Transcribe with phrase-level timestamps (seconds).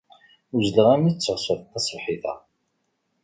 [0.55, 2.33] Uzzleɣ armi d taɣsert taṣebḥit-a.